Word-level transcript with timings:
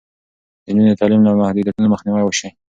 د 0.65 0.67
نجونو 0.75 0.91
د 0.93 0.99
تعلیم 1.01 1.21
له 1.25 1.31
محدودیتونو 1.41 1.91
مخنیوی 1.93 2.23
وشي. 2.25 2.49